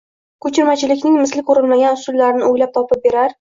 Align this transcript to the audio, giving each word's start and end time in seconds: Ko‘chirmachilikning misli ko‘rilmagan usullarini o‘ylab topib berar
Ko‘chirmachilikning 0.45 1.13
misli 1.23 1.43
ko‘rilmagan 1.51 1.99
usullarini 2.01 2.49
o‘ylab 2.49 2.75
topib 2.81 3.05
berar 3.07 3.29